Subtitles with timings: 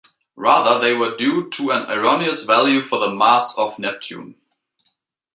[0.35, 4.33] Rather, they were due to an erroneous value for the mass of Neptune.